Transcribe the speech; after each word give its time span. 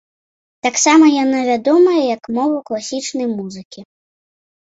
Таксама 0.67 1.05
яна 1.23 1.41
вядомая 1.49 1.99
як 2.15 2.23
мова 2.37 2.57
класічнай 2.69 3.27
музыкі. 3.37 3.81